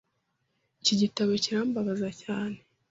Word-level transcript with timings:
Iki 0.81 0.95
gitabo 1.01 1.31
kirambabaza 1.43 2.09
cyane. 2.23 2.57